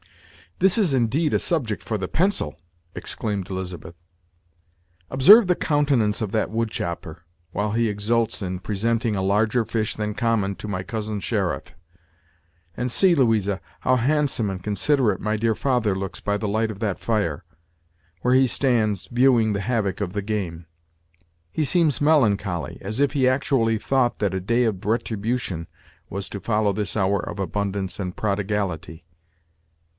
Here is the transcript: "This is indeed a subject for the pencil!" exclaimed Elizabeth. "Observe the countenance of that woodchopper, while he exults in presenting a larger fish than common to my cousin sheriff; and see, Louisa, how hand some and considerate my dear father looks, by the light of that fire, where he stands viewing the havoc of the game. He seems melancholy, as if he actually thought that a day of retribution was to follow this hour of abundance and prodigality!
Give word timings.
"This 0.57 0.77
is 0.79 0.93
indeed 0.93 1.33
a 1.33 1.39
subject 1.39 1.83
for 1.83 1.97
the 1.97 2.07
pencil!" 2.07 2.55
exclaimed 2.95 3.49
Elizabeth. 3.49 3.95
"Observe 5.09 5.47
the 5.47 5.55
countenance 5.55 6.21
of 6.21 6.31
that 6.31 6.51
woodchopper, 6.51 7.21
while 7.51 7.71
he 7.71 7.87
exults 7.87 8.43
in 8.43 8.59
presenting 8.59 9.15
a 9.15 9.21
larger 9.23 9.63
fish 9.63 9.95
than 9.95 10.13
common 10.15 10.55
to 10.55 10.67
my 10.67 10.81
cousin 10.83 11.19
sheriff; 11.19 11.75
and 12.75 12.91
see, 12.91 13.13
Louisa, 13.15 13.59
how 13.81 13.95
hand 13.95 14.29
some 14.31 14.49
and 14.49 14.63
considerate 14.63 15.19
my 15.19 15.35
dear 15.35 15.53
father 15.55 15.95
looks, 15.95 16.19
by 16.19 16.37
the 16.37 16.47
light 16.47 16.69
of 16.69 16.79
that 16.79 16.99
fire, 16.99 17.43
where 18.21 18.33
he 18.33 18.47
stands 18.47 19.07
viewing 19.11 19.53
the 19.53 19.61
havoc 19.61 20.01
of 20.01 20.13
the 20.13 20.23
game. 20.23 20.65
He 21.51 21.63
seems 21.63 22.01
melancholy, 22.01 22.77
as 22.81 22.99
if 22.99 23.13
he 23.13 23.27
actually 23.27 23.77
thought 23.77 24.17
that 24.19 24.33
a 24.33 24.39
day 24.39 24.63
of 24.65 24.83
retribution 24.83 25.67
was 26.09 26.27
to 26.29 26.39
follow 26.39 26.73
this 26.73 26.97
hour 26.97 27.19
of 27.19 27.39
abundance 27.39 27.99
and 27.99 28.15
prodigality! 28.15 29.05